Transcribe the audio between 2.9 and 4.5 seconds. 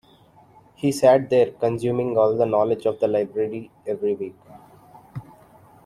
the library every week.